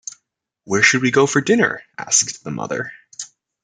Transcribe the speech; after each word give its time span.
“Where 0.63 0.81
should 0.81 1.03
we 1.03 1.11
go 1.11 1.27
for 1.27 1.41
dinner?” 1.41 1.83
asked 1.95 2.43
the 2.43 2.49
mother. 2.49 2.91